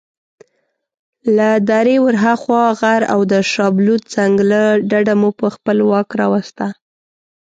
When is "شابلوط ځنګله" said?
3.53-4.63